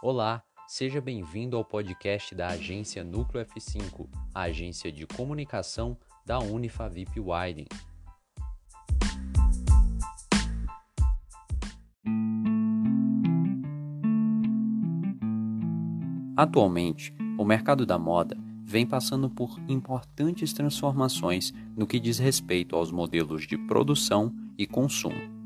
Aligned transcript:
Olá, 0.00 0.44
seja 0.68 1.00
bem-vindo 1.00 1.56
ao 1.56 1.64
podcast 1.64 2.32
da 2.32 2.46
agência 2.46 3.02
Núcleo 3.02 3.44
F5, 3.44 4.08
a 4.32 4.42
agência 4.42 4.92
de 4.92 5.04
comunicação 5.08 5.98
da 6.24 6.38
Unifavip 6.38 7.18
Widen. 7.18 7.66
Atualmente, 16.36 17.12
o 17.36 17.44
mercado 17.44 17.84
da 17.84 17.98
moda 17.98 18.36
vem 18.62 18.86
passando 18.86 19.28
por 19.28 19.58
importantes 19.68 20.52
transformações 20.52 21.52
no 21.76 21.88
que 21.88 21.98
diz 21.98 22.20
respeito 22.20 22.76
aos 22.76 22.92
modelos 22.92 23.44
de 23.44 23.58
produção 23.58 24.32
e 24.56 24.64
consumo. 24.64 25.38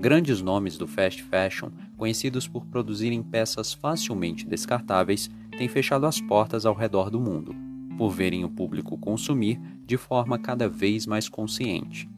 Grandes 0.00 0.40
nomes 0.40 0.78
do 0.78 0.88
fast 0.88 1.22
fashion, 1.22 1.70
conhecidos 2.00 2.48
por 2.48 2.64
produzirem 2.64 3.22
peças 3.22 3.74
facilmente 3.74 4.46
descartáveis, 4.46 5.28
têm 5.58 5.68
fechado 5.68 6.06
as 6.06 6.18
portas 6.18 6.64
ao 6.64 6.74
redor 6.74 7.10
do 7.10 7.20
mundo, 7.20 7.54
por 7.98 8.08
verem 8.08 8.42
o 8.42 8.48
público 8.48 8.96
consumir 8.96 9.60
de 9.84 9.98
forma 9.98 10.38
cada 10.38 10.66
vez 10.66 11.06
mais 11.06 11.28
consciente, 11.28 12.08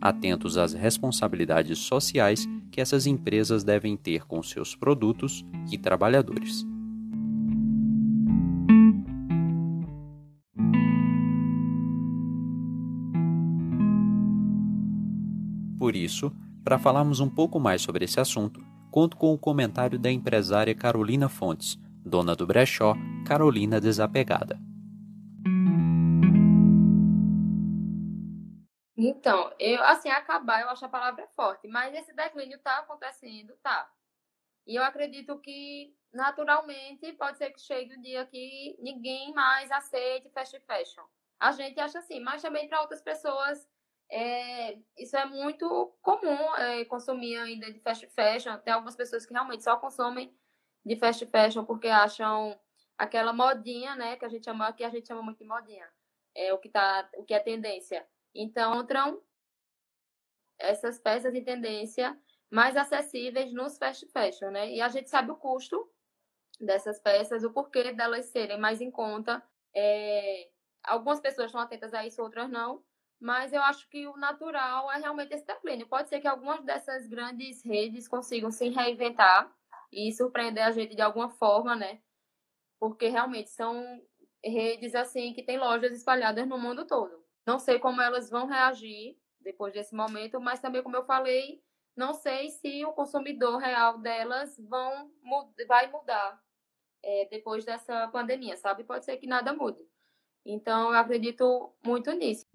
atentos 0.00 0.58
às 0.58 0.72
responsabilidades 0.72 1.78
sociais 1.78 2.48
que 2.72 2.80
essas 2.80 3.06
empresas 3.06 3.62
devem 3.62 3.96
ter 3.96 4.26
com 4.26 4.42
seus 4.42 4.74
produtos 4.74 5.46
e 5.70 5.78
trabalhadores. 5.78 6.66
Por 15.78 15.94
isso, 15.94 16.32
para 16.64 16.76
falarmos 16.76 17.20
um 17.20 17.28
pouco 17.28 17.60
mais 17.60 17.80
sobre 17.80 18.04
esse 18.04 18.18
assunto, 18.18 18.67
conto 18.98 19.16
com 19.16 19.32
o 19.32 19.38
comentário 19.38 19.96
da 19.96 20.10
empresária 20.10 20.74
Carolina 20.74 21.28
Fontes, 21.28 21.76
dona 22.04 22.34
do 22.34 22.44
brechó 22.44 22.96
Carolina 23.24 23.80
Desapegada. 23.80 24.58
Então, 28.96 29.52
eu, 29.56 29.80
assim, 29.84 30.08
acabar, 30.08 30.62
eu 30.62 30.70
acho 30.70 30.84
a 30.84 30.88
palavra 30.88 31.28
forte, 31.36 31.68
mas 31.68 31.94
esse 31.94 32.12
declínio 32.12 32.56
está 32.56 32.78
acontecendo, 32.78 33.54
tá. 33.62 33.88
E 34.66 34.74
eu 34.74 34.82
acredito 34.82 35.38
que, 35.38 35.94
naturalmente, 36.12 37.12
pode 37.12 37.38
ser 37.38 37.50
que 37.50 37.60
chegue 37.60 37.94
o 37.94 37.98
um 38.00 38.02
dia 38.02 38.26
que 38.26 38.76
ninguém 38.80 39.32
mais 39.32 39.70
aceite 39.70 40.28
fast 40.30 40.58
fashion. 40.66 41.04
A 41.38 41.52
gente 41.52 41.78
acha 41.78 42.00
assim, 42.00 42.18
mas 42.18 42.42
também 42.42 42.68
para 42.68 42.80
outras 42.80 43.00
pessoas 43.00 43.64
é, 44.10 44.78
isso 44.96 45.16
é 45.16 45.26
muito 45.26 45.94
comum 46.00 46.56
é, 46.56 46.84
consumir 46.86 47.36
ainda 47.36 47.70
de 47.70 47.78
fast 47.80 48.06
fashion. 48.08 48.56
Tem 48.58 48.72
algumas 48.72 48.96
pessoas 48.96 49.26
que 49.26 49.32
realmente 49.32 49.62
só 49.62 49.76
consomem 49.76 50.34
de 50.84 50.96
fast 50.96 51.26
fashion 51.26 51.64
porque 51.64 51.88
acham 51.88 52.58
aquela 52.96 53.32
modinha, 53.32 53.94
né? 53.96 54.16
Que 54.16 54.24
a 54.24 54.28
gente 54.28 54.44
chama 54.44 54.72
que 54.72 54.82
a 54.82 54.90
gente 54.90 55.06
chama 55.06 55.22
muito 55.22 55.38
de 55.38 55.44
modinha. 55.44 55.86
É 56.34 56.52
o 56.54 56.58
que 56.58 56.70
tá, 56.70 57.08
o 57.16 57.24
que 57.24 57.34
é 57.34 57.40
tendência. 57.40 58.06
Então, 58.34 58.80
entram 58.80 59.22
essas 60.58 60.98
peças 60.98 61.34
em 61.34 61.44
tendência 61.44 62.18
mais 62.50 62.76
acessíveis 62.76 63.52
nos 63.52 63.76
fast 63.76 64.06
fashion, 64.06 64.50
né? 64.50 64.72
E 64.72 64.80
a 64.80 64.88
gente 64.88 65.10
sabe 65.10 65.30
o 65.30 65.36
custo 65.36 65.90
dessas 66.58 66.98
peças, 66.98 67.44
o 67.44 67.52
porquê 67.52 67.92
delas 67.92 68.26
serem 68.26 68.58
mais 68.58 68.80
em 68.80 68.90
conta. 68.90 69.42
É, 69.74 70.50
algumas 70.82 71.20
pessoas 71.20 71.48
estão 71.48 71.60
atentas 71.60 71.92
a 71.92 72.06
isso, 72.06 72.22
outras 72.22 72.48
não 72.48 72.82
mas 73.20 73.52
eu 73.52 73.62
acho 73.62 73.88
que 73.88 74.06
o 74.06 74.16
natural 74.16 74.90
é 74.92 74.98
realmente 74.98 75.34
esse 75.34 75.44
declínio. 75.44 75.88
Pode 75.88 76.08
ser 76.08 76.20
que 76.20 76.28
algumas 76.28 76.64
dessas 76.64 77.06
grandes 77.06 77.64
redes 77.64 78.06
consigam 78.06 78.50
se 78.50 78.68
reinventar 78.68 79.52
e 79.92 80.12
surpreender 80.12 80.64
a 80.64 80.70
gente 80.70 80.94
de 80.94 81.02
alguma 81.02 81.28
forma, 81.28 81.74
né? 81.74 82.00
Porque 82.78 83.08
realmente 83.08 83.50
são 83.50 84.00
redes 84.44 84.94
assim 84.94 85.32
que 85.32 85.42
têm 85.42 85.58
lojas 85.58 85.92
espalhadas 85.92 86.46
no 86.46 86.58
mundo 86.58 86.86
todo. 86.86 87.24
Não 87.46 87.58
sei 87.58 87.78
como 87.78 88.00
elas 88.00 88.30
vão 88.30 88.46
reagir 88.46 89.18
depois 89.40 89.72
desse 89.72 89.94
momento, 89.94 90.40
mas 90.40 90.60
também 90.60 90.82
como 90.82 90.96
eu 90.96 91.04
falei, 91.04 91.62
não 91.96 92.14
sei 92.14 92.50
se 92.50 92.84
o 92.84 92.92
consumidor 92.92 93.58
real 93.58 93.98
delas 93.98 94.56
vão 94.68 95.10
vai 95.66 95.90
mudar 95.90 96.40
é, 97.02 97.26
depois 97.30 97.64
dessa 97.64 98.06
pandemia, 98.08 98.56
sabe? 98.56 98.84
Pode 98.84 99.04
ser 99.04 99.16
que 99.16 99.26
nada 99.26 99.52
mude. 99.52 99.80
Então 100.44 100.92
eu 100.92 100.98
acredito 100.98 101.72
muito 101.84 102.12
nisso. 102.12 102.46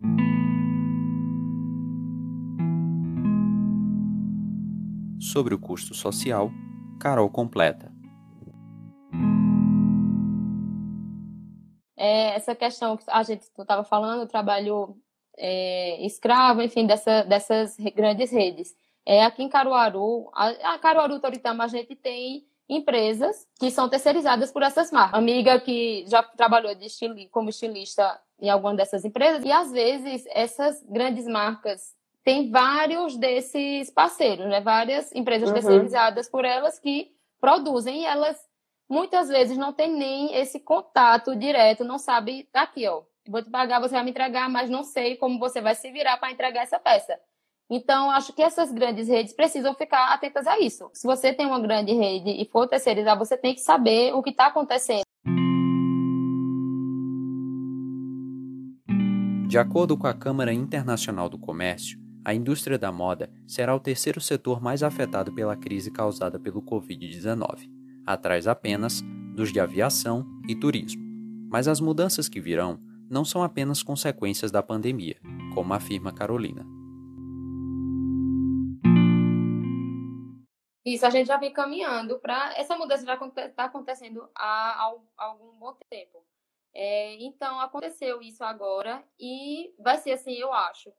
Sobre 5.31 5.55
o 5.55 5.59
custo 5.59 5.93
social, 5.93 6.51
Carol 6.99 7.29
completa. 7.29 7.89
É, 11.95 12.35
essa 12.35 12.53
questão 12.53 12.97
que 12.97 13.05
a 13.07 13.23
gente 13.23 13.43
estava 13.43 13.85
falando, 13.85 14.27
trabalho 14.27 14.97
é, 15.37 16.05
escravo, 16.05 16.61
enfim, 16.61 16.85
dessa, 16.85 17.23
dessas 17.23 17.77
grandes 17.95 18.31
redes. 18.31 18.75
É, 19.05 19.23
aqui 19.23 19.41
em 19.43 19.47
Caruaru, 19.47 20.29
a, 20.33 20.73
a 20.73 20.79
Caruaru 20.79 21.21
Toritama, 21.21 21.63
a 21.63 21.67
gente 21.67 21.95
tem 21.95 22.45
empresas 22.67 23.47
que 23.57 23.71
são 23.71 23.87
terceirizadas 23.87 24.51
por 24.51 24.61
essas 24.61 24.91
marcas. 24.91 25.17
Amiga 25.17 25.57
que 25.57 26.03
já 26.05 26.21
trabalhou 26.21 26.75
de 26.75 26.89
como 27.31 27.49
estilista 27.49 28.19
em 28.41 28.49
alguma 28.49 28.75
dessas 28.75 29.05
empresas, 29.05 29.45
e 29.45 29.51
às 29.53 29.71
vezes 29.71 30.25
essas 30.33 30.83
grandes 30.83 31.25
marcas 31.25 31.93
tem 32.23 32.49
vários 32.49 33.17
desses 33.17 33.89
parceiros, 33.89 34.45
né? 34.47 34.61
Várias 34.61 35.13
empresas 35.13 35.49
uhum. 35.49 35.53
terceirizadas 35.53 36.29
por 36.29 36.45
elas 36.45 36.79
que 36.79 37.11
produzem 37.39 38.01
e 38.01 38.05
elas 38.05 38.37
muitas 38.89 39.27
vezes 39.27 39.57
não 39.57 39.73
têm 39.73 39.91
nem 39.91 40.35
esse 40.35 40.59
contato 40.59 41.35
direto, 41.35 41.83
não 41.83 41.97
sabe 41.97 42.47
aqui, 42.53 42.87
ó, 42.87 43.01
vou 43.27 43.43
te 43.43 43.49
pagar, 43.49 43.79
você 43.79 43.95
vai 43.95 44.03
me 44.03 44.11
entregar, 44.11 44.49
mas 44.49 44.69
não 44.69 44.83
sei 44.83 45.17
como 45.17 45.39
você 45.39 45.61
vai 45.61 45.75
se 45.75 45.91
virar 45.91 46.17
para 46.17 46.31
entregar 46.31 46.61
essa 46.61 46.79
peça. 46.79 47.17
Então, 47.69 48.11
acho 48.11 48.33
que 48.33 48.41
essas 48.41 48.71
grandes 48.71 49.07
redes 49.07 49.33
precisam 49.33 49.73
ficar 49.73 50.13
atentas 50.13 50.45
a 50.45 50.59
isso. 50.59 50.89
Se 50.93 51.07
você 51.07 51.33
tem 51.33 51.45
uma 51.45 51.59
grande 51.59 51.93
rede 51.93 52.29
e 52.29 52.45
for 52.45 52.67
terceirizar, 52.67 53.17
você 53.17 53.35
tem 53.35 53.53
que 53.53 53.61
saber 53.61 54.13
o 54.13 54.21
que 54.21 54.29
está 54.29 54.47
acontecendo. 54.47 55.03
De 59.47 59.57
acordo 59.57 59.97
com 59.97 60.07
a 60.07 60.13
Câmara 60.13 60.53
Internacional 60.53 61.29
do 61.29 61.37
Comércio, 61.37 62.02
a 62.25 62.33
indústria 62.33 62.77
da 62.77 62.91
moda 62.91 63.29
será 63.45 63.75
o 63.75 63.79
terceiro 63.79 64.21
setor 64.21 64.61
mais 64.61 64.81
afetado 64.81 65.33
pela 65.33 65.57
crise 65.57 65.91
causada 65.91 66.39
pelo 66.39 66.61
Covid-19, 66.61 67.69
atrás 68.05 68.47
apenas 68.47 69.01
dos 69.35 69.51
de 69.51 69.59
aviação 69.59 70.25
e 70.47 70.55
turismo. 70.55 71.03
Mas 71.49 71.67
as 71.67 71.79
mudanças 71.79 72.29
que 72.29 72.39
virão 72.39 72.79
não 73.09 73.25
são 73.25 73.43
apenas 73.43 73.83
consequências 73.83 74.51
da 74.51 74.63
pandemia, 74.63 75.17
como 75.53 75.73
afirma 75.73 76.13
Carolina. 76.13 76.65
Isso, 80.85 81.05
a 81.05 81.09
gente 81.09 81.27
já 81.27 81.37
vem 81.37 81.51
caminhando 81.51 82.19
para. 82.19 82.53
Essa 82.57 82.77
mudança 82.77 83.05
já 83.05 83.17
está 83.45 83.65
acontecendo 83.65 84.29
há, 84.35 84.91
algum 85.17 85.57
bom 85.57 85.75
tempo. 85.89 86.25
É, 86.73 87.23
então, 87.23 87.59
aconteceu 87.59 88.21
isso 88.21 88.43
agora 88.43 89.03
e 89.19 89.73
vai 89.79 89.97
ser 89.97 90.11
assim, 90.11 90.33
eu 90.33 90.51
acho, 90.51 90.91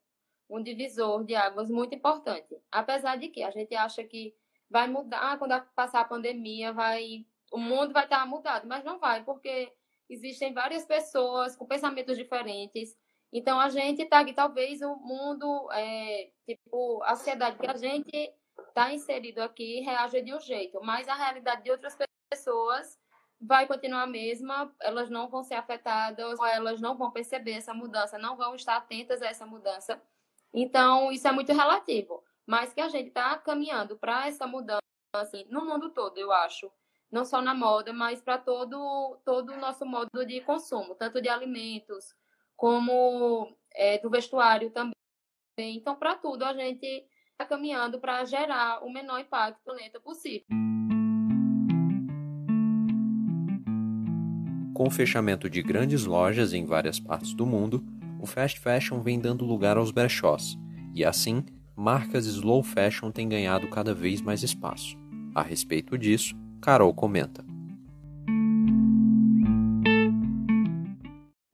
um 0.48 0.62
divisor 0.62 1.24
de 1.24 1.34
águas 1.34 1.70
muito 1.70 1.94
importante. 1.94 2.56
Apesar 2.70 3.16
de 3.16 3.28
que 3.28 3.42
a 3.42 3.50
gente 3.50 3.74
acha 3.74 4.04
que 4.04 4.34
vai 4.70 4.88
mudar 4.88 5.38
quando 5.38 5.60
passar 5.74 6.00
a 6.00 6.04
pandemia, 6.04 6.72
vai 6.72 7.26
o 7.52 7.58
mundo 7.58 7.92
vai 7.92 8.04
estar 8.04 8.26
mudado, 8.26 8.66
mas 8.66 8.82
não 8.82 8.98
vai, 8.98 9.22
porque 9.22 9.72
existem 10.10 10.52
várias 10.52 10.84
pessoas 10.84 11.54
com 11.54 11.64
pensamentos 11.66 12.16
diferentes. 12.16 12.96
Então 13.32 13.60
a 13.60 13.68
gente 13.68 14.02
está 14.02 14.20
aqui, 14.20 14.32
talvez 14.32 14.82
o 14.82 14.96
mundo, 14.96 15.68
é, 15.72 16.30
tipo, 16.46 17.02
a 17.04 17.14
sociedade 17.14 17.58
que 17.58 17.66
a 17.66 17.76
gente 17.76 18.34
está 18.68 18.92
inserido 18.92 19.40
aqui 19.40 19.80
reaja 19.80 20.20
de 20.20 20.34
um 20.34 20.40
jeito, 20.40 20.80
mas 20.82 21.08
a 21.08 21.14
realidade 21.14 21.62
de 21.62 21.70
outras 21.70 21.96
pessoas 22.28 22.98
vai 23.40 23.66
continuar 23.66 24.02
a 24.02 24.06
mesma, 24.06 24.74
elas 24.80 25.10
não 25.10 25.28
vão 25.28 25.42
ser 25.42 25.54
afetadas, 25.54 26.38
elas 26.40 26.80
não 26.80 26.96
vão 26.96 27.10
perceber 27.10 27.52
essa 27.52 27.74
mudança, 27.74 28.18
não 28.18 28.36
vão 28.36 28.54
estar 28.54 28.76
atentas 28.76 29.22
a 29.22 29.26
essa 29.26 29.46
mudança. 29.46 30.00
Então, 30.54 31.10
isso 31.10 31.26
é 31.26 31.32
muito 31.32 31.52
relativo. 31.52 32.22
Mas 32.46 32.72
que 32.72 32.80
a 32.80 32.88
gente 32.88 33.08
está 33.08 33.36
caminhando 33.38 33.96
para 33.96 34.28
essa 34.28 34.46
mudança 34.46 34.80
assim, 35.14 35.44
no 35.48 35.64
mundo 35.64 35.90
todo, 35.90 36.18
eu 36.18 36.30
acho. 36.30 36.70
Não 37.10 37.24
só 37.24 37.40
na 37.40 37.54
moda, 37.54 37.92
mas 37.92 38.20
para 38.20 38.38
todo, 38.38 39.18
todo 39.24 39.52
o 39.52 39.56
nosso 39.56 39.84
modo 39.86 40.26
de 40.26 40.40
consumo, 40.40 40.94
tanto 40.94 41.20
de 41.20 41.28
alimentos 41.28 42.14
como 42.56 43.54
é, 43.72 43.98
do 43.98 44.10
vestuário 44.10 44.70
também. 44.70 44.94
Então, 45.58 45.94
para 45.94 46.16
tudo, 46.16 46.44
a 46.44 46.52
gente 46.52 46.84
está 47.32 47.46
caminhando 47.46 48.00
para 48.00 48.24
gerar 48.24 48.84
o 48.84 48.92
menor 48.92 49.20
impacto 49.20 49.62
planeta 49.64 50.00
possível. 50.00 50.46
Com 54.74 54.88
o 54.88 54.90
fechamento 54.90 55.48
de 55.48 55.62
grandes 55.62 56.04
lojas 56.04 56.52
em 56.52 56.66
várias 56.66 56.98
partes 56.98 57.32
do 57.32 57.46
mundo, 57.46 57.84
o 58.24 58.26
fast 58.26 58.58
fashion 58.58 59.02
vem 59.02 59.20
dando 59.20 59.44
lugar 59.44 59.76
aos 59.76 59.90
brechós, 59.90 60.56
e 60.94 61.04
assim, 61.04 61.44
marcas 61.76 62.24
slow 62.24 62.62
fashion 62.62 63.10
têm 63.10 63.28
ganhado 63.28 63.68
cada 63.68 63.92
vez 63.92 64.22
mais 64.22 64.42
espaço. 64.42 64.96
A 65.34 65.42
respeito 65.42 65.98
disso, 65.98 66.34
Carol 66.62 66.94
comenta. 66.94 67.44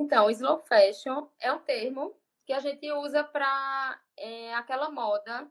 Então, 0.00 0.31
slow 0.31 0.61
fashion 0.61 1.26
é 1.40 1.52
um 1.52 1.58
termo 1.58 2.14
que 2.46 2.52
a 2.52 2.61
gente 2.61 2.90
usa 2.93 3.25
para 3.25 4.00
é, 4.17 4.55
aquela 4.55 4.93
moda 4.93 5.50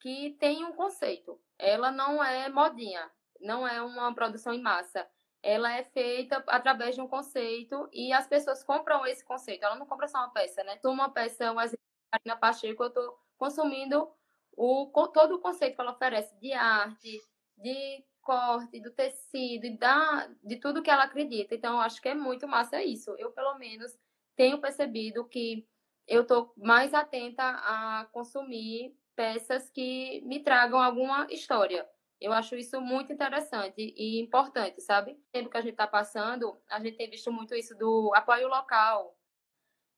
que 0.00 0.36
tem 0.38 0.64
um 0.64 0.72
conceito. 0.72 1.36
Ela 1.58 1.90
não 1.90 2.22
é 2.22 2.48
modinha, 2.48 3.10
não 3.40 3.66
é 3.66 3.82
uma 3.82 4.14
produção 4.14 4.52
em 4.52 4.62
massa. 4.62 5.04
Ela 5.42 5.72
é 5.76 5.84
feita 5.84 6.42
através 6.48 6.94
de 6.94 7.00
um 7.00 7.08
conceito 7.08 7.88
e 7.92 8.12
as 8.12 8.26
pessoas 8.26 8.62
compram 8.62 9.06
esse 9.06 9.24
conceito. 9.24 9.64
Ela 9.64 9.76
não 9.76 9.86
compra 9.86 10.06
só 10.08 10.18
uma 10.18 10.30
peça, 10.30 10.62
né? 10.64 10.78
Uma 10.84 11.10
peça, 11.10 11.52
um 11.52 11.60
exemplo, 11.60 11.80
na 12.24 12.36
Pacheco, 12.36 12.82
eu 12.82 12.88
estou 12.88 13.18
consumindo 13.38 14.10
o, 14.56 14.90
todo 15.12 15.36
o 15.36 15.40
conceito 15.40 15.74
que 15.74 15.80
ela 15.80 15.92
oferece 15.92 16.38
de 16.38 16.52
arte, 16.52 17.18
de 17.56 18.04
corte, 18.20 18.80
do 18.80 18.90
tecido 18.90 19.76
da, 19.78 20.28
de 20.42 20.56
tudo 20.56 20.82
que 20.82 20.90
ela 20.90 21.04
acredita. 21.04 21.54
Então, 21.54 21.80
acho 21.80 22.00
que 22.00 22.08
é 22.08 22.14
muito 22.14 22.46
massa 22.46 22.82
isso. 22.82 23.14
Eu, 23.18 23.32
pelo 23.32 23.58
menos, 23.58 23.98
tenho 24.36 24.60
percebido 24.60 25.26
que 25.26 25.66
eu 26.06 26.22
estou 26.22 26.52
mais 26.56 26.92
atenta 26.92 27.42
a 27.42 28.06
consumir 28.12 28.94
peças 29.14 29.70
que 29.70 30.22
me 30.22 30.40
tragam 30.40 30.80
alguma 30.80 31.26
história. 31.30 31.88
Eu 32.20 32.32
acho 32.32 32.54
isso 32.54 32.80
muito 32.80 33.12
interessante 33.12 33.94
e 33.96 34.20
importante, 34.20 34.80
sabe? 34.82 35.12
No 35.14 35.24
tempo 35.32 35.50
que 35.50 35.56
a 35.56 35.62
gente 35.62 35.72
está 35.72 35.86
passando, 35.86 36.60
a 36.68 36.78
gente 36.78 36.96
tem 36.96 37.08
visto 37.08 37.32
muito 37.32 37.54
isso 37.54 37.76
do 37.76 38.12
apoio 38.14 38.46
local, 38.48 39.16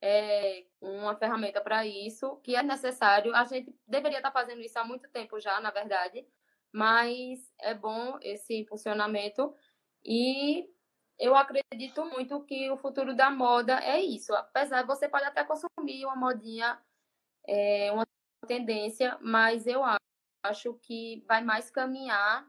é 0.00 0.64
uma 0.80 1.16
ferramenta 1.16 1.60
para 1.60 1.86
isso, 1.86 2.36
que 2.42 2.56
é 2.56 2.62
necessário. 2.62 3.34
A 3.34 3.44
gente 3.44 3.74
deveria 3.86 4.18
estar 4.18 4.30
tá 4.30 4.40
fazendo 4.40 4.60
isso 4.60 4.78
há 4.78 4.84
muito 4.84 5.08
tempo 5.10 5.38
já, 5.40 5.60
na 5.60 5.70
verdade, 5.70 6.26
mas 6.72 7.52
é 7.60 7.74
bom 7.74 8.18
esse 8.20 8.64
funcionamento 8.66 9.54
e 10.04 10.68
eu 11.18 11.36
acredito 11.36 12.04
muito 12.06 12.42
que 12.44 12.70
o 12.70 12.76
futuro 12.76 13.14
da 13.14 13.30
moda 13.30 13.78
é 13.80 14.00
isso. 14.00 14.34
Apesar, 14.34 14.84
você 14.84 15.08
pode 15.08 15.24
até 15.24 15.44
consumir 15.44 16.04
uma 16.04 16.16
modinha, 16.16 16.80
é, 17.46 17.92
uma 17.92 18.06
tendência, 18.46 19.16
mas 19.20 19.66
eu 19.66 19.84
acho 20.42 20.74
que 20.74 21.24
vai 21.28 21.42
mais 21.42 21.70
caminhar 21.70 22.44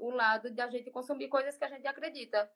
o 0.00 0.10
lado 0.10 0.50
de 0.50 0.60
a 0.60 0.68
gente 0.68 0.90
consumir 0.90 1.28
coisas 1.28 1.56
que 1.56 1.64
a 1.64 1.68
gente 1.68 1.86
acredita. 1.86 2.50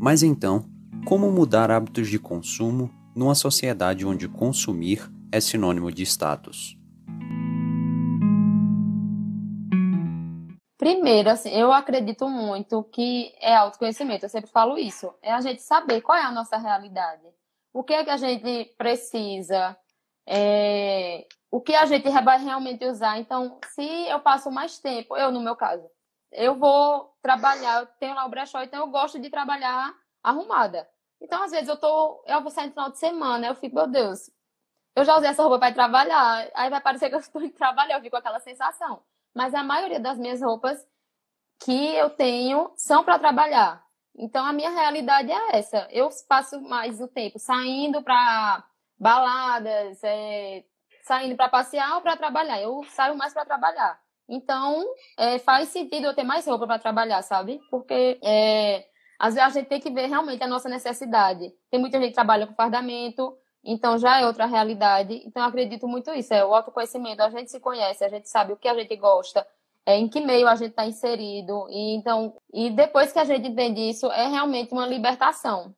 Mas 0.00 0.22
então, 0.22 0.64
como 1.06 1.30
mudar 1.30 1.70
hábitos 1.70 2.08
de 2.08 2.18
consumo 2.18 2.90
numa 3.14 3.34
sociedade 3.34 4.06
onde 4.06 4.28
consumir 4.28 5.10
é 5.32 5.40
sinônimo 5.40 5.90
de 5.90 6.02
status? 6.02 6.76
Primeiro, 10.76 11.30
assim, 11.30 11.50
eu 11.50 11.72
acredito 11.72 12.28
muito 12.28 12.82
que 12.84 13.32
é 13.40 13.54
autoconhecimento, 13.54 14.24
eu 14.24 14.28
sempre 14.28 14.50
falo 14.50 14.76
isso. 14.76 15.14
É 15.22 15.32
a 15.32 15.40
gente 15.40 15.62
saber 15.62 16.00
qual 16.00 16.18
é 16.18 16.22
a 16.22 16.32
nossa 16.32 16.56
realidade. 16.56 17.22
O 17.72 17.82
que 17.82 17.94
é 17.94 18.04
que 18.04 18.10
a 18.10 18.16
gente 18.16 18.74
precisa, 18.76 19.76
é, 20.26 21.26
o 21.50 21.60
que 21.60 21.74
a 21.74 21.86
gente 21.86 22.08
vai 22.08 22.38
realmente 22.42 22.84
usar. 22.86 23.18
Então, 23.18 23.58
se 23.74 23.82
eu 24.08 24.20
passo 24.20 24.50
mais 24.50 24.78
tempo, 24.78 25.16
eu 25.16 25.30
no 25.30 25.40
meu 25.40 25.56
caso, 25.56 25.88
eu 26.32 26.54
vou 26.54 27.14
trabalhar, 27.22 27.80
eu 27.80 27.86
tenho 27.98 28.14
lá 28.14 28.24
o 28.24 28.30
brechó, 28.30 28.62
então 28.62 28.80
eu 28.80 28.86
gosto 28.88 29.18
de 29.18 29.28
trabalhar 29.28 29.94
arrumada. 30.22 30.88
Então, 31.20 31.42
às 31.42 31.50
vezes, 31.50 31.68
eu 31.68 31.76
tô, 31.76 32.24
eu 32.26 32.40
vou 32.40 32.50
sair 32.50 32.66
no 32.66 32.72
final 32.72 32.90
de 32.90 32.98
semana, 32.98 33.46
eu 33.46 33.54
fico, 33.54 33.76
meu 33.76 33.86
Deus, 33.86 34.30
eu 34.96 35.04
já 35.04 35.16
usei 35.16 35.30
essa 35.30 35.42
roupa 35.42 35.58
para 35.58 35.74
trabalhar, 35.74 36.50
aí 36.54 36.70
vai 36.70 36.80
parecer 36.80 37.08
que 37.08 37.14
eu 37.14 37.20
estou 37.20 37.40
indo 37.42 37.54
trabalhar, 37.54 37.96
eu 37.96 38.00
fico 38.00 38.10
com 38.10 38.16
aquela 38.18 38.40
sensação. 38.40 39.02
Mas 39.34 39.54
a 39.54 39.62
maioria 39.62 40.00
das 40.00 40.18
minhas 40.18 40.42
roupas 40.42 40.86
que 41.64 41.94
eu 41.94 42.10
tenho 42.10 42.72
são 42.76 43.04
para 43.04 43.18
trabalhar. 43.18 43.84
Então, 44.16 44.44
a 44.44 44.52
minha 44.52 44.70
realidade 44.70 45.30
é 45.30 45.56
essa. 45.58 45.88
Eu 45.90 46.08
passo 46.28 46.60
mais 46.60 47.00
o 47.00 47.08
tempo 47.08 47.38
saindo 47.38 48.02
para 48.02 48.64
baladas, 48.98 50.02
é, 50.04 50.64
saindo 51.02 51.36
para 51.36 51.48
passear 51.48 51.96
ou 51.96 52.02
para 52.02 52.16
trabalhar. 52.16 52.60
Eu 52.60 52.82
saio 52.84 53.16
mais 53.16 53.32
para 53.32 53.44
trabalhar. 53.44 53.98
Então, 54.28 54.84
é, 55.18 55.38
faz 55.38 55.68
sentido 55.68 56.06
eu 56.06 56.14
ter 56.14 56.22
mais 56.22 56.46
roupa 56.46 56.66
para 56.66 56.78
trabalhar, 56.78 57.22
sabe? 57.22 57.60
Porque 57.70 58.18
é, 58.22 58.86
às 59.18 59.34
vezes 59.34 59.48
a 59.48 59.60
gente 59.60 59.68
tem 59.68 59.80
que 59.80 59.90
ver 59.90 60.06
realmente 60.06 60.42
a 60.42 60.46
nossa 60.46 60.68
necessidade. 60.68 61.52
Tem 61.70 61.80
muita 61.80 61.98
gente 61.98 62.10
que 62.10 62.14
trabalha 62.14 62.46
com 62.46 62.54
fardamento, 62.54 63.36
então 63.64 63.98
já 63.98 64.20
é 64.20 64.26
outra 64.26 64.46
realidade. 64.46 65.22
Então, 65.26 65.42
eu 65.42 65.48
acredito 65.48 65.88
muito 65.88 66.12
isso. 66.12 66.32
É 66.32 66.44
o 66.44 66.54
autoconhecimento. 66.54 67.22
A 67.22 67.30
gente 67.30 67.50
se 67.50 67.60
conhece, 67.60 68.04
a 68.04 68.08
gente 68.08 68.28
sabe 68.28 68.52
o 68.52 68.56
que 68.56 68.68
a 68.68 68.74
gente 68.74 68.96
gosta, 68.96 69.46
é, 69.84 69.96
em 69.96 70.08
que 70.08 70.20
meio 70.20 70.48
a 70.48 70.54
gente 70.54 70.70
está 70.70 70.86
inserido. 70.86 71.66
E, 71.70 71.96
então, 71.96 72.36
e 72.52 72.70
depois 72.70 73.12
que 73.12 73.18
a 73.18 73.24
gente 73.24 73.48
entende 73.48 73.80
isso, 73.80 74.10
é 74.12 74.26
realmente 74.26 74.72
uma 74.72 74.86
libertação. 74.86 75.74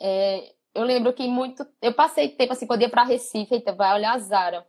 É, 0.00 0.52
eu 0.74 0.84
lembro 0.84 1.12
que 1.12 1.26
muito. 1.28 1.66
Eu 1.80 1.92
passei 1.94 2.28
tempo 2.28 2.52
assim, 2.52 2.66
quando 2.66 2.82
ia 2.82 2.88
para 2.88 3.04
Recife, 3.04 3.54
eita, 3.54 3.72
vai 3.72 3.94
olhar 3.94 4.14
a 4.14 4.18
Zara. 4.18 4.66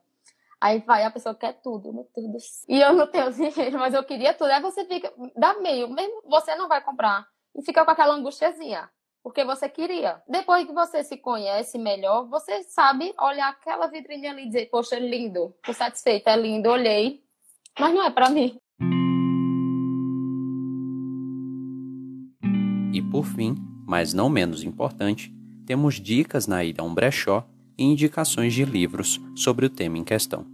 Aí 0.61 0.79
vai, 0.79 1.03
a 1.03 1.11
pessoa 1.11 1.35
quer 1.35 1.53
tudo, 1.61 1.91
meu 1.91 2.07
Deus 2.15 2.31
do 2.31 2.39
céu. 2.39 2.65
E 2.69 2.79
eu 2.79 2.93
não 2.93 3.07
tenho 3.07 3.31
dinheiro, 3.33 3.79
mas 3.79 3.93
eu 3.93 4.03
queria 4.03 4.33
tudo. 4.33 4.49
Aí 4.49 4.61
você 4.61 4.85
fica, 4.85 5.11
dá 5.35 5.55
meio, 5.55 5.89
mesmo 5.89 6.21
você 6.25 6.55
não 6.55 6.69
vai 6.69 6.81
comprar. 6.81 7.27
E 7.55 7.61
fica 7.63 7.83
com 7.83 7.91
aquela 7.91 8.15
angustiazinha, 8.15 8.89
porque 9.21 9.43
você 9.43 9.67
queria. 9.67 10.21
Depois 10.27 10.65
que 10.65 10.73
você 10.73 11.03
se 11.03 11.17
conhece 11.17 11.77
melhor, 11.77 12.27
você 12.27 12.63
sabe 12.63 13.13
olhar 13.19 13.49
aquela 13.49 13.87
vitrine 13.87 14.27
ali 14.27 14.43
e 14.43 14.47
dizer, 14.47 14.69
poxa, 14.69 14.97
lindo, 14.97 15.53
tô 15.63 15.73
satisfeita, 15.73 16.31
é 16.31 16.35
lindo, 16.37 16.69
olhei, 16.69 17.22
mas 17.79 17.93
não 17.93 18.03
é 18.03 18.11
para 18.11 18.29
mim. 18.29 18.57
E 22.93 23.01
por 23.01 23.25
fim, 23.25 23.55
mas 23.87 24.13
não 24.13 24.29
menos 24.29 24.63
importante, 24.63 25.33
temos 25.65 25.95
dicas 25.95 26.45
na 26.45 26.63
ida 26.63 26.81
a 26.81 26.85
um 26.85 26.93
brechó 26.93 27.45
e 27.77 27.83
indicações 27.83 28.53
de 28.53 28.65
livros 28.65 29.19
sobre 29.35 29.65
o 29.65 29.69
tema 29.69 29.97
em 29.97 30.03
questão. 30.03 30.45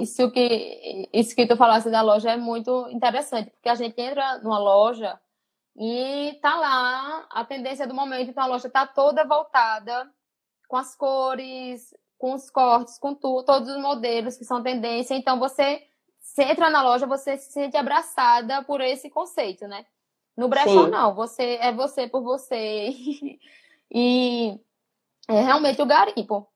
Isso 0.00 0.30
que, 0.30 1.08
isso 1.12 1.34
que 1.34 1.46
tu 1.46 1.56
falasse 1.56 1.90
da 1.90 2.02
loja 2.02 2.30
é 2.30 2.36
muito 2.36 2.88
interessante, 2.90 3.50
porque 3.50 3.68
a 3.68 3.74
gente 3.74 4.00
entra 4.00 4.38
numa 4.38 4.58
loja 4.58 5.18
e 5.76 6.38
tá 6.40 6.54
lá 6.56 7.26
a 7.30 7.44
tendência 7.44 7.86
do 7.86 7.94
momento, 7.94 8.30
então 8.30 8.44
a 8.44 8.46
loja 8.46 8.68
tá 8.68 8.86
toda 8.86 9.26
voltada 9.26 10.10
com 10.68 10.76
as 10.76 10.94
cores, 10.94 11.94
com 12.18 12.34
os 12.34 12.50
cortes, 12.50 12.98
com 12.98 13.14
tu, 13.14 13.42
todos 13.44 13.68
os 13.68 13.80
modelos 13.80 14.36
que 14.36 14.44
são 14.44 14.62
tendência. 14.62 15.14
Então, 15.14 15.38
você, 15.38 15.82
você 16.20 16.44
entra 16.44 16.70
na 16.70 16.82
loja, 16.82 17.06
você 17.06 17.36
se 17.36 17.52
sente 17.52 17.76
abraçada 17.76 18.62
por 18.64 18.80
esse 18.80 19.10
conceito, 19.10 19.66
né? 19.66 19.84
No 20.36 20.48
brechó, 20.48 20.86
não. 20.86 21.14
Você 21.14 21.58
é 21.60 21.72
você 21.72 22.06
por 22.08 22.22
você. 22.22 22.90
e 23.90 24.58
é 25.28 25.40
realmente 25.40 25.80
o 25.80 25.86
garimpo. 25.86 26.46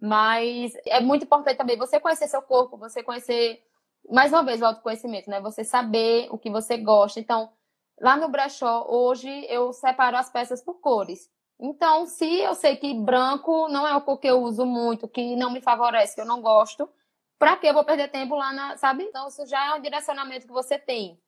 Mas 0.00 0.74
é 0.86 1.00
muito 1.00 1.24
importante 1.24 1.56
também 1.56 1.78
você 1.78 1.98
conhecer 1.98 2.28
seu 2.28 2.42
corpo, 2.42 2.76
você 2.76 3.02
conhecer, 3.02 3.62
mais 4.10 4.32
uma 4.32 4.44
vez, 4.44 4.60
o 4.60 4.66
autoconhecimento, 4.66 5.30
né? 5.30 5.40
Você 5.40 5.64
saber 5.64 6.28
o 6.30 6.38
que 6.38 6.50
você 6.50 6.76
gosta. 6.76 7.20
Então, 7.20 7.50
lá 8.00 8.16
no 8.16 8.28
brechó, 8.28 8.86
hoje, 8.88 9.28
eu 9.48 9.72
separo 9.72 10.16
as 10.16 10.30
peças 10.30 10.62
por 10.62 10.80
cores. 10.80 11.30
Então, 11.58 12.06
se 12.06 12.40
eu 12.40 12.54
sei 12.54 12.76
que 12.76 12.92
branco 12.94 13.68
não 13.68 13.86
é 13.86 13.94
o 13.96 14.00
cor 14.00 14.18
que 14.18 14.26
eu 14.26 14.42
uso 14.42 14.66
muito, 14.66 15.08
que 15.08 15.36
não 15.36 15.50
me 15.50 15.60
favorece, 15.60 16.14
que 16.14 16.20
eu 16.20 16.26
não 16.26 16.42
gosto, 16.42 16.88
para 17.38 17.56
que 17.56 17.66
eu 17.66 17.74
vou 17.74 17.84
perder 17.84 18.08
tempo 18.08 18.34
lá 18.34 18.52
na, 18.52 18.76
sabe? 18.76 19.04
Então, 19.04 19.28
isso 19.28 19.46
já 19.46 19.66
é 19.66 19.74
um 19.74 19.80
direcionamento 19.80 20.46
que 20.46 20.52
você 20.52 20.78
tem. 20.78 21.18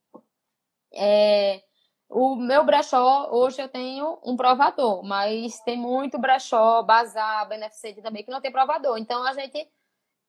É, 0.92 1.62
o 2.08 2.36
meu 2.36 2.64
brechó, 2.64 3.28
hoje 3.30 3.60
eu 3.60 3.68
tenho 3.68 4.18
um 4.24 4.36
provador, 4.36 5.02
mas 5.04 5.60
tem 5.60 5.76
muito 5.76 6.18
brechó, 6.18 6.82
bazar, 6.82 7.48
beneficente 7.48 8.02
também, 8.02 8.24
que 8.24 8.30
não 8.30 8.40
tem 8.40 8.52
provador. 8.52 8.98
Então, 8.98 9.24
a 9.24 9.32
gente 9.32 9.68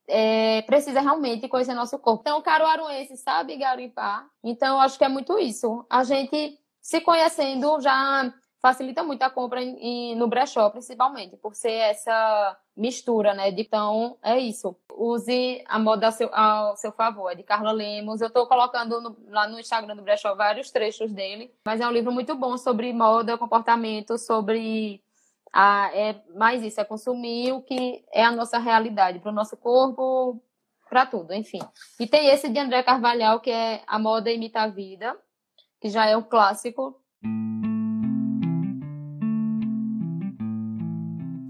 é, 0.07 0.61
precisa 0.63 1.01
realmente 1.01 1.47
conhecer 1.47 1.73
nosso 1.73 1.99
corpo. 1.99 2.21
Então, 2.21 2.41
caruaruense 2.41 3.17
sabe 3.17 3.57
garimpar. 3.57 4.27
Então, 4.43 4.75
eu 4.75 4.81
acho 4.81 4.97
que 4.97 5.03
é 5.03 5.09
muito 5.09 5.37
isso. 5.37 5.85
A 5.89 6.03
gente 6.03 6.59
se 6.81 7.01
conhecendo 7.01 7.79
já 7.81 8.33
facilita 8.67 9.01
muito 9.01 9.23
a 9.23 9.29
compra 9.29 9.63
em, 9.63 10.13
no 10.15 10.27
brechó, 10.27 10.69
principalmente, 10.69 11.37
por 11.37 11.55
ser 11.55 11.71
essa 11.71 12.57
mistura, 12.75 13.33
né? 13.33 13.49
Então, 13.57 14.17
é 14.21 14.37
isso. 14.37 14.75
Use 14.91 15.63
a 15.65 15.79
moda 15.79 16.07
ao 16.07 16.11
seu, 16.11 16.29
ao 16.35 16.75
seu 16.75 16.91
favor. 16.91 17.31
É 17.31 17.35
de 17.35 17.43
Carla 17.43 17.71
Lemos. 17.71 18.19
Eu 18.19 18.27
estou 18.27 18.45
colocando 18.45 18.99
no, 18.99 19.15
lá 19.29 19.47
no 19.47 19.57
Instagram 19.57 19.95
do 19.95 20.01
brechó 20.01 20.35
vários 20.35 20.69
trechos 20.69 21.13
dele. 21.13 21.49
Mas 21.65 21.79
é 21.79 21.87
um 21.87 21.91
livro 21.91 22.11
muito 22.11 22.35
bom 22.35 22.57
sobre 22.57 22.91
moda, 22.91 23.37
comportamento, 23.37 24.17
sobre... 24.17 25.01
A, 25.53 25.89
é 25.93 26.21
mais 26.35 26.61
isso, 26.61 26.81
é 26.81 26.83
consumir 26.83 27.53
o 27.53 27.61
que 27.61 28.03
é 28.11 28.25
a 28.25 28.31
nossa 28.31 28.59
realidade, 28.59 29.19
para 29.19 29.31
o 29.31 29.33
nosso 29.33 29.55
corpo, 29.55 30.39
para 30.89 31.05
tudo, 31.05 31.33
enfim. 31.33 31.61
E 31.97 32.05
tem 32.05 32.27
esse 32.27 32.49
de 32.49 32.59
André 32.59 32.83
Carvalhal, 32.83 33.39
que 33.39 33.49
é 33.49 33.81
A 33.87 33.97
Moda 33.97 34.29
Imita 34.29 34.59
a 34.59 34.67
Vida, 34.67 35.17
que 35.79 35.89
já 35.89 36.05
é 36.05 36.17
um 36.17 36.21
clássico 36.21 37.01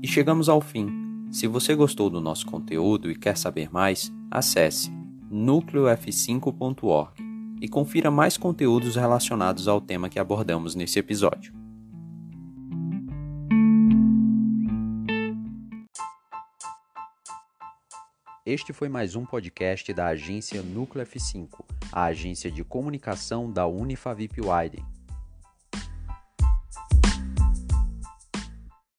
chegamos 0.08 0.48
ao 0.48 0.62
fim. 0.62 0.90
Se 1.32 1.46
você 1.48 1.76
gostou 1.76 2.10
do 2.10 2.22
nosso 2.22 2.46
conteúdo 2.46 3.12
e 3.12 3.16
quer 3.16 3.38
saber 3.38 3.70
mais, 3.72 4.12
acesse 4.32 4.90
núcleof5.org 5.32 7.12
e 7.62 7.68
confira 7.68 8.10
mais 8.10 8.38
conteúdos 8.38 8.96
relacionados 8.96 9.68
ao 9.68 9.82
tema 9.82 10.10
que 10.10 10.20
abordamos 10.20 10.74
nesse 10.76 10.98
episódio. 11.00 11.54
Este 18.46 18.72
foi 18.72 18.88
mais 18.88 19.14
um 19.14 19.26
podcast 19.26 19.94
da 19.94 20.08
agência 20.08 20.62
Núcleo 20.62 21.06
F5, 21.06 21.50
a 21.92 22.06
agência 22.06 22.50
de 22.50 22.64
comunicação 22.64 23.52
da 23.52 23.68
Unifavip 23.68 24.40
Widen. 24.40 24.97